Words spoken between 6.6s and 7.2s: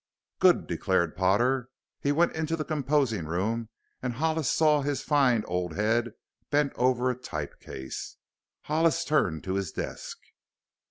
over a